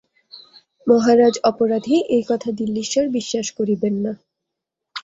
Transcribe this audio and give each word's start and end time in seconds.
মহারাজ 0.87 1.35
অপরাধী 1.43 1.97
এ 2.09 2.19
কথা 2.29 2.49
দিল্লীশ্বর 2.59 3.05
বিশ্বাস 3.17 3.47
করিবেন 3.57 3.95
না। 4.05 4.13